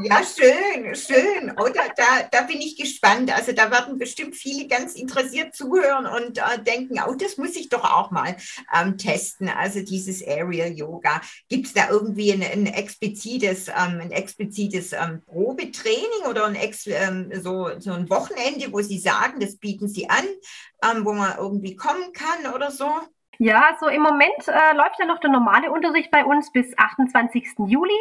[0.00, 1.52] Ja, schön, schön.
[1.52, 3.32] Oder da, da bin ich gespannt.
[3.32, 7.68] Also da werden bestimmt viele ganz interessiert zuhören und äh, denken, oh, das muss ich
[7.68, 8.36] doch auch mal
[8.76, 9.48] ähm, testen.
[9.48, 11.20] Also dieses Aerial Yoga.
[11.48, 16.86] Gibt es da irgendwie ein, ein explizites, ähm, ein explizites ähm, Probetraining oder ein Ex,
[16.88, 20.24] ähm, so, so ein Wochenende, wo Sie sagen, das bieten Sie an,
[20.82, 22.90] ähm, wo man irgendwie kommen kann oder so?
[23.38, 27.54] Ja, so im Moment äh, läuft ja noch der normale Unterricht bei uns bis 28.
[27.66, 27.92] Juli.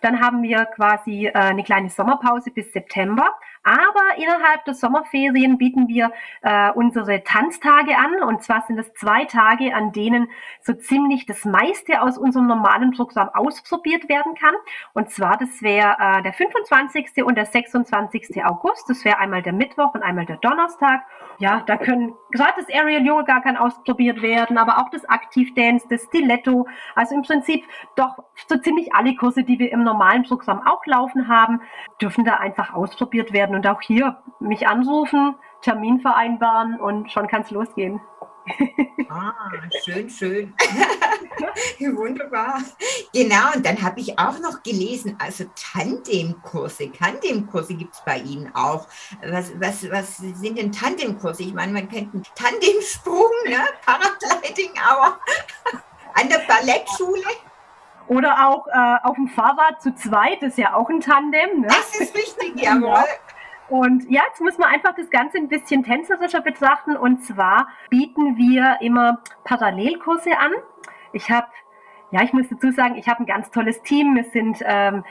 [0.00, 3.30] Dann haben wir quasi äh, eine kleine Sommerpause bis September.
[3.68, 8.22] Aber innerhalb der Sommerferien bieten wir äh, unsere Tanztage an.
[8.22, 10.30] Und zwar sind es zwei Tage, an denen
[10.62, 14.54] so ziemlich das meiste aus unserem normalen Programm ausprobiert werden kann.
[14.94, 17.22] Und zwar, das wäre äh, der 25.
[17.22, 18.42] und der 26.
[18.42, 18.88] August.
[18.88, 21.02] Das wäre einmal der Mittwoch und einmal der Donnerstag.
[21.36, 25.86] Ja, da können gerade das Aerial Yoga kann ausprobiert werden, aber auch das Active Dance,
[25.88, 26.66] das Stiletto.
[26.94, 27.64] Also im Prinzip
[27.96, 31.60] doch so ziemlich alle Kurse, die wir im normalen Programm auch laufen haben,
[32.00, 33.57] dürfen da einfach ausprobiert werden.
[33.58, 38.00] Und auch hier mich anrufen, Termin vereinbaren und schon kann es losgehen.
[39.10, 39.32] Ah,
[39.84, 40.54] schön, schön.
[41.96, 42.60] Wunderbar.
[43.14, 46.92] Genau, und dann habe ich auch noch gelesen, also Tandemkurse.
[46.92, 48.86] Tandemkurse gibt es bei Ihnen auch.
[49.26, 51.42] Was, was, was sind denn Tandemkurse?
[51.42, 53.60] Ich meine, man kennt einen Tandemsprung, ne?
[53.86, 55.18] Paragliding, aber
[56.14, 57.24] an der Ballettschule.
[58.08, 61.62] Oder auch äh, auf dem Fahrrad zu zweit, das ist ja auch ein Tandem.
[61.62, 61.68] Ne?
[61.68, 63.04] Das ist richtig, jawohl.
[63.68, 66.96] Und ja, jetzt muss man einfach das Ganze ein bisschen tänzerischer betrachten.
[66.96, 70.52] Und zwar bieten wir immer Parallelkurse an.
[71.12, 71.48] Ich habe,
[72.10, 74.16] ja, ich muss dazu sagen, ich habe ein ganz tolles Team.
[74.16, 75.04] Wir sind ähm,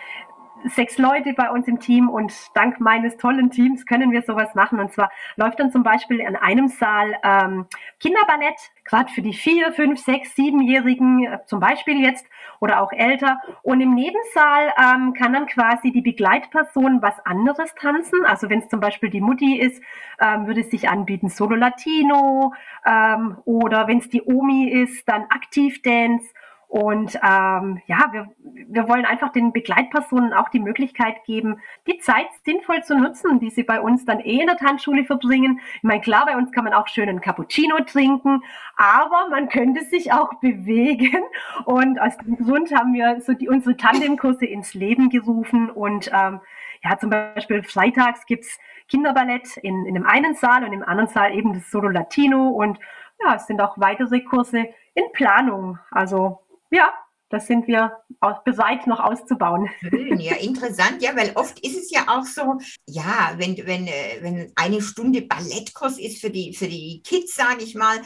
[0.66, 4.80] sechs Leute bei uns im Team und dank meines tollen Teams können wir sowas machen.
[4.80, 7.66] Und zwar läuft dann zum Beispiel in einem Saal ähm,
[8.00, 12.26] Kinderballett, gerade für die vier, fünf, sechs, siebenjährigen äh, zum Beispiel jetzt
[12.60, 13.40] oder auch älter.
[13.64, 18.26] Und im Nebensaal ähm, kann dann quasi die Begleitperson was anderes tanzen.
[18.26, 19.82] Also wenn es zum Beispiel die Mutti ist,
[20.20, 22.54] ähm, würde es sich anbieten Solo Latino
[22.86, 26.26] ähm, oder wenn es die Omi ist, dann Aktivdance
[26.68, 28.28] und ähm, ja, wir,
[28.68, 33.50] wir wollen einfach den Begleitpersonen auch die Möglichkeit geben, die Zeit sinnvoll zu nutzen, die
[33.50, 35.62] sie bei uns dann eh in der Tanzschule verbringen.
[35.76, 38.44] Ich meine, klar, bei uns kann man auch schön einen Cappuccino trinken,
[38.76, 41.24] aber man könnte sich auch bewegen.
[41.64, 45.70] Und aus dem Grund haben wir so die, unsere Tandemkurse ins Leben gerufen.
[45.70, 46.42] Und ähm,
[46.84, 51.34] ja, zum Beispiel freitags gibt's Kinderballett in, in dem einen Saal und im anderen Saal
[51.34, 52.50] eben das Solo Latino.
[52.50, 52.78] Und
[53.24, 55.80] ja, es sind auch weitere Kurse in Planung.
[55.92, 56.94] Also ja,
[57.30, 57.92] das sind wir
[58.46, 59.70] bereit noch auszubauen.
[60.18, 64.52] Ja, interessant, ja, weil oft ist es ja auch so, ja, wenn, wenn, äh, wenn
[64.56, 67.98] eine Stunde Ballettkurs ist für die, für die Kids, sage ich mal,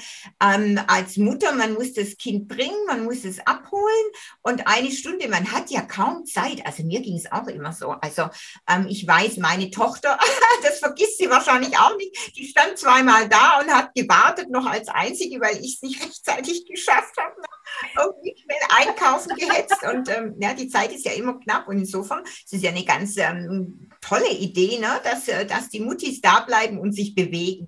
[0.43, 4.06] ähm, als Mutter, man muss das Kind bringen, man muss es abholen
[4.41, 6.65] und eine Stunde, man hat ja kaum Zeit.
[6.65, 7.91] Also mir ging es auch immer so.
[7.91, 8.30] Also
[8.67, 10.17] ähm, ich weiß, meine Tochter,
[10.63, 14.88] das vergisst sie wahrscheinlich auch nicht, die stand zweimal da und hat gewartet, noch als
[14.89, 17.36] Einzige, weil ich es nicht rechtzeitig geschafft habe
[17.97, 22.24] irgendwie schnell einkaufen gehetzt und ähm, ja, die Zeit ist ja immer knapp und insofern
[22.24, 25.00] ist es ja eine ganz ähm, tolle Idee, ne?
[25.04, 27.67] dass, äh, dass die Muttis da bleiben und sich bewegen.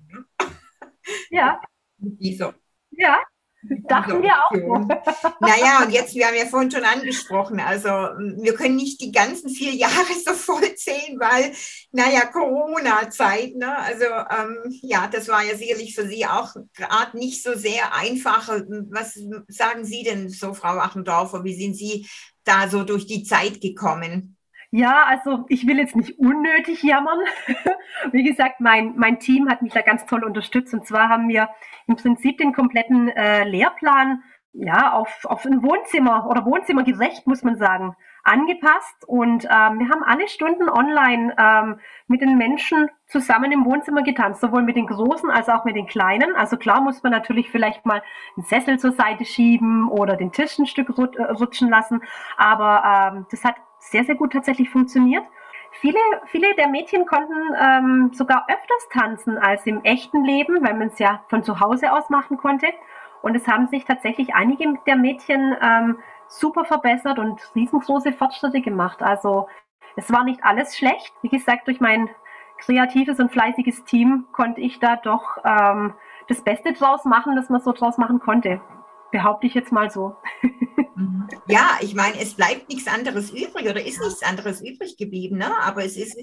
[1.30, 1.60] Ja.
[1.96, 2.54] Dieser.
[2.90, 3.18] Ja,
[3.86, 4.52] Dachten wir auch.
[5.40, 9.48] naja, und jetzt, wir haben ja vorhin schon angesprochen, also wir können nicht die ganzen
[9.48, 11.52] vier Jahre so voll zählen, weil,
[11.92, 13.76] naja, Corona-Zeit, ne?
[13.78, 18.48] Also ähm, ja, das war ja sicherlich für Sie auch gerade nicht so sehr einfach.
[18.90, 21.44] Was sagen Sie denn so, Frau Achendorfer?
[21.44, 22.06] Wie sind Sie
[22.44, 24.36] da so durch die Zeit gekommen?
[24.76, 27.20] Ja, also ich will jetzt nicht unnötig jammern.
[28.10, 30.74] Wie gesagt, mein, mein Team hat mich da ganz toll unterstützt.
[30.74, 31.48] Und zwar haben wir
[31.86, 34.22] im Prinzip den kompletten äh, Lehrplan
[34.54, 39.04] ja, auf, auf ein Wohnzimmer oder Wohnzimmergerecht, muss man sagen, angepasst.
[39.06, 44.40] Und ähm, wir haben alle Stunden online ähm, mit den Menschen zusammen im Wohnzimmer getanzt,
[44.40, 46.36] sowohl mit den Großen als auch mit den Kleinen.
[46.36, 48.02] Also klar muss man natürlich vielleicht mal
[48.36, 52.02] einen Sessel zur Seite schieben oder den Tisch ein Stück rutschen lassen.
[52.36, 55.24] Aber ähm, das hat sehr, sehr gut tatsächlich funktioniert.
[55.80, 60.88] Viele, viele der Mädchen konnten ähm, sogar öfters tanzen als im echten Leben, weil man
[60.88, 62.68] es ja von zu Hause aus machen konnte.
[63.22, 69.02] Und es haben sich tatsächlich einige der Mädchen ähm, super verbessert und riesengroße Fortschritte gemacht.
[69.02, 69.48] Also
[69.96, 71.12] es war nicht alles schlecht.
[71.22, 72.08] Wie gesagt, durch mein
[72.58, 75.94] kreatives und fleißiges Team konnte ich da doch ähm,
[76.28, 78.60] das Beste draus machen, das man so draus machen konnte.
[79.10, 80.16] Behaupte ich jetzt mal so.
[80.96, 81.28] Mhm.
[81.48, 85.52] Ja, ich meine, es bleibt nichts anderes übrig oder ist nichts anderes übrig geblieben, ne?
[85.62, 86.16] aber es ist,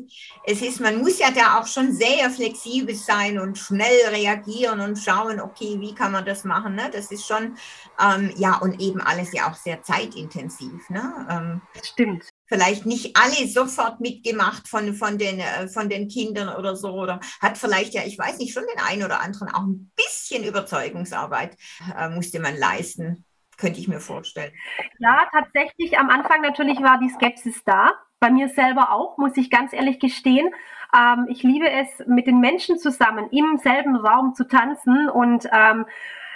[0.46, 4.98] es ist, man muss ja da auch schon sehr flexibel sein und schnell reagieren und
[4.98, 6.90] schauen, okay, wie kann man das machen, ne?
[6.92, 7.58] das ist schon,
[8.00, 10.90] ähm, ja, und eben alles ja auch sehr zeitintensiv.
[10.90, 11.28] Ne?
[11.30, 12.26] Ähm, Stimmt.
[12.46, 17.20] Vielleicht nicht alle sofort mitgemacht von, von, den, äh, von den Kindern oder so, oder
[17.42, 21.58] hat vielleicht ja, ich weiß nicht, schon den einen oder anderen auch ein bisschen Überzeugungsarbeit
[21.98, 23.26] äh, musste man leisten
[23.62, 24.52] könnte ich mir vorstellen.
[24.98, 25.98] Ja, tatsächlich.
[25.98, 27.92] Am Anfang natürlich war die Skepsis da.
[28.20, 30.50] Bei mir selber auch, muss ich ganz ehrlich gestehen.
[30.96, 35.86] Ähm, ich liebe es, mit den Menschen zusammen im selben Raum zu tanzen und ähm,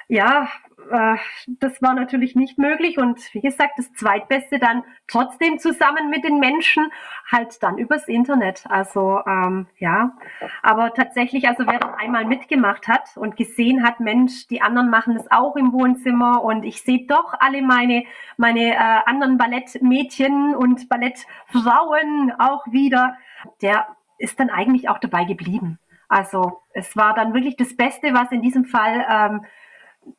[0.08, 0.48] ja,
[0.92, 1.16] äh,
[1.48, 6.40] das war natürlich nicht möglich und wie gesagt, das zweitbeste dann trotzdem zusammen mit den
[6.40, 6.92] Menschen,
[7.32, 8.66] halt dann übers Internet.
[8.70, 10.18] Also ähm, ja,
[10.62, 15.16] aber tatsächlich, also wer dann einmal mitgemacht hat und gesehen hat, Mensch, die anderen machen
[15.16, 18.04] das auch im Wohnzimmer und ich sehe doch alle meine,
[18.38, 23.18] meine äh, anderen Ballettmädchen und Ballettfrauen auch wieder,
[23.62, 23.88] der
[24.18, 25.80] ist dann eigentlich auch dabei geblieben.
[26.08, 29.46] Also es war dann wirklich das Beste, was in diesem Fall ähm,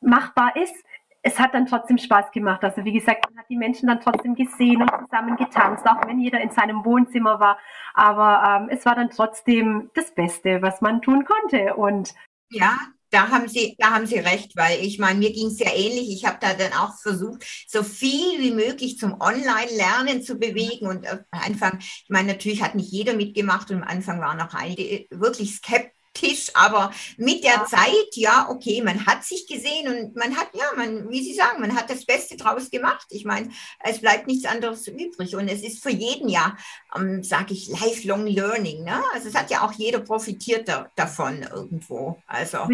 [0.01, 0.75] machbar ist.
[1.23, 2.63] Es hat dann trotzdem Spaß gemacht.
[2.63, 6.19] Also wie gesagt, man hat die Menschen dann trotzdem gesehen und zusammen getanzt, auch wenn
[6.19, 7.57] jeder in seinem Wohnzimmer war.
[7.93, 11.75] Aber ähm, es war dann trotzdem das Beste, was man tun konnte.
[11.75, 12.13] Und
[12.49, 12.77] ja,
[13.09, 16.11] da haben Sie, da haben Sie recht, weil ich meine, mir ging es ja ähnlich.
[16.11, 21.07] Ich habe da dann auch versucht, so viel wie möglich zum Online-Lernen zu bewegen und
[21.07, 25.05] am Anfang, ich meine, natürlich hat nicht jeder mitgemacht und am Anfang waren noch einige
[25.09, 27.65] wirklich skeptisch Tisch, aber mit der ja.
[27.65, 31.61] Zeit, ja, okay, man hat sich gesehen und man hat, ja, man, wie Sie sagen,
[31.61, 33.05] man hat das Beste draus gemacht.
[33.09, 33.51] Ich meine,
[33.83, 36.57] es bleibt nichts anderes übrig und es ist für jeden ja,
[36.95, 38.83] ähm, sage ich, lifelong learning.
[38.83, 39.01] Ne?
[39.13, 42.17] Also es hat ja auch jeder profitiert da, davon irgendwo.
[42.25, 42.67] Also,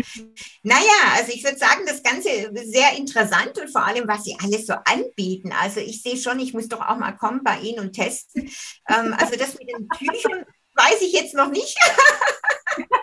[0.64, 2.30] naja, also ich würde sagen, das Ganze
[2.66, 5.52] sehr interessant und vor allem, was Sie alles so anbieten.
[5.62, 8.50] Also ich sehe schon, ich muss doch auch mal kommen bei Ihnen und testen.
[8.90, 11.78] ähm, also das mit den Tüchern weiß ich jetzt noch nicht.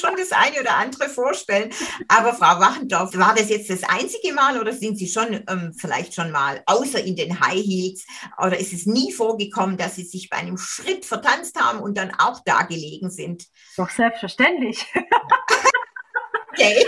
[0.00, 1.70] schon das eine oder andere vorstellen.
[2.08, 6.14] Aber Frau Wachendorf, war das jetzt das einzige Mal oder sind Sie schon ähm, vielleicht
[6.14, 8.06] schon mal außer in den High Heels
[8.38, 12.12] oder ist es nie vorgekommen, dass Sie sich bei einem Schritt vertanzt haben und dann
[12.18, 13.46] auch da gelegen sind?
[13.76, 14.86] Doch selbstverständlich.
[16.52, 16.84] okay.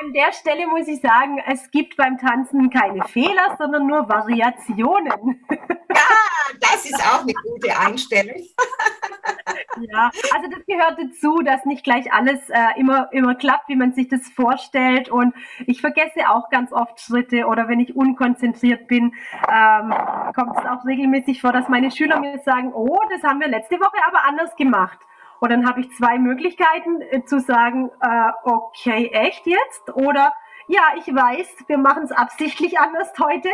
[0.00, 5.46] An der Stelle muss ich sagen, es gibt beim Tanzen keine Fehler, sondern nur Variationen.
[5.48, 8.42] Ja, das ist auch eine gute Einstellung.
[9.80, 13.92] Ja, also das gehört dazu, dass nicht gleich alles äh, immer, immer klappt, wie man
[13.92, 15.08] sich das vorstellt.
[15.08, 15.34] Und
[15.66, 19.14] ich vergesse auch ganz oft Schritte oder wenn ich unkonzentriert bin,
[19.48, 19.94] ähm,
[20.34, 23.76] kommt es auch regelmäßig vor, dass meine Schüler mir sagen, oh, das haben wir letzte
[23.76, 24.98] Woche aber anders gemacht.
[25.40, 29.94] Und dann habe ich zwei Möglichkeiten äh, zu sagen, äh, okay, echt jetzt?
[29.94, 30.32] Oder
[30.68, 33.50] ja, ich weiß, wir machen es absichtlich anders heute.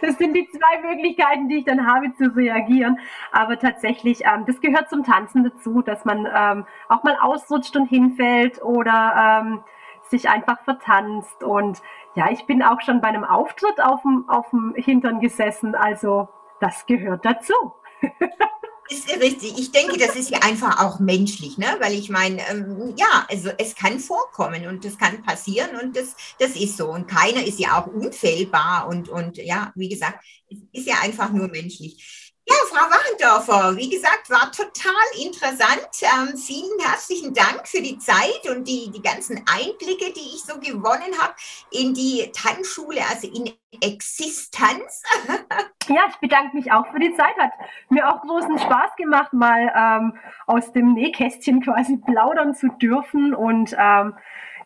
[0.00, 2.98] Das sind die zwei Möglichkeiten, die ich dann habe zu reagieren.
[3.30, 7.86] Aber tatsächlich, ähm, das gehört zum Tanzen dazu, dass man ähm, auch mal ausrutscht und
[7.86, 9.64] hinfällt oder ähm,
[10.02, 11.42] sich einfach vertanzt.
[11.42, 11.82] Und
[12.14, 15.74] ja, ich bin auch schon bei einem Auftritt auf dem, auf dem Hintern gesessen.
[15.74, 16.28] Also
[16.60, 17.54] das gehört dazu.
[18.92, 19.58] ist richtig.
[19.58, 21.76] Ich denke, das ist ja einfach auch menschlich, ne?
[21.80, 26.14] weil ich meine, ähm, ja, also es kann vorkommen und das kann passieren und das,
[26.38, 26.90] das ist so.
[26.90, 31.32] Und keiner ist ja auch unfehlbar und, und ja, wie gesagt, es ist ja einfach
[31.32, 32.31] nur menschlich.
[32.44, 35.88] Ja, Frau Wachendorfer, wie gesagt, war total interessant.
[36.02, 40.58] Ähm, vielen herzlichen Dank für die Zeit und die, die ganzen Einblicke, die ich so
[40.58, 41.34] gewonnen habe
[41.70, 45.02] in die Tanzschule, also in Existenz.
[45.88, 47.36] ja, ich bedanke mich auch für die Zeit.
[47.38, 47.52] Hat
[47.90, 53.76] mir auch großen Spaß gemacht, mal ähm, aus dem Nähkästchen quasi plaudern zu dürfen und
[53.78, 54.14] ähm,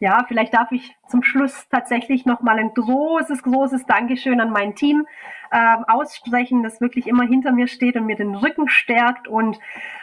[0.00, 5.06] ja, vielleicht darf ich zum Schluss tatsächlich nochmal ein großes, großes Dankeschön an mein Team
[5.50, 9.28] äh, aussprechen, das wirklich immer hinter mir steht und mir den Rücken stärkt.
[9.28, 9.58] Und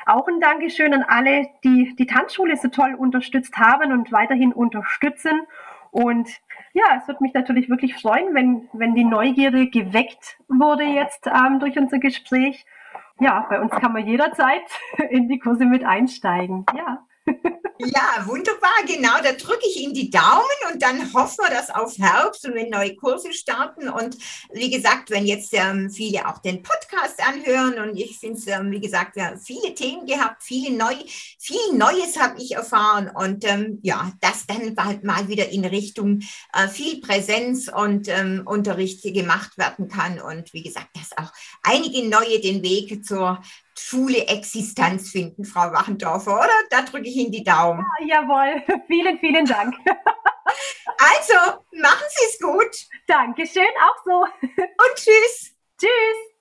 [0.06, 5.42] auch ein Dankeschön an alle, die die Tanzschule so toll unterstützt haben und weiterhin unterstützen.
[5.92, 6.28] Und
[6.74, 11.60] ja, es würde mich natürlich wirklich freuen, wenn, wenn die Neugierde geweckt wurde jetzt ähm,
[11.60, 12.66] durch unser Gespräch.
[13.20, 14.64] Ja, bei uns kann man jederzeit
[15.10, 16.66] in die Kurse mit einsteigen.
[16.76, 17.06] Ja.
[17.86, 19.22] Ja, wunderbar, genau.
[19.22, 22.70] Da drücke ich Ihnen die Daumen und dann hoffen wir, dass auf Herbst und wenn
[22.70, 23.90] neue Kurse starten.
[23.90, 24.18] Und
[24.54, 28.72] wie gesagt, wenn jetzt ähm, viele auch den Podcast anhören und ich finde es, ähm,
[28.72, 30.96] wie gesagt, wir haben viele Themen gehabt, viele neu,
[31.40, 36.22] viel Neues habe ich erfahren und ähm, ja, das dann bald mal wieder in Richtung
[36.54, 40.22] äh, viel Präsenz und ähm, Unterricht gemacht werden kann.
[40.22, 41.34] Und wie gesagt, dass auch
[41.64, 43.42] einige neue den Weg zur
[43.78, 46.50] Schule Existenz finden, Frau Wachendorfer, oder?
[46.70, 47.86] Da drücke ich Ihnen die Daumen.
[48.02, 49.76] Ja, jawohl, vielen, vielen Dank.
[50.98, 52.76] Also, machen Sie es gut.
[53.08, 54.24] Dankeschön, auch so.
[54.52, 55.56] Und tschüss.
[55.80, 56.33] Tschüss.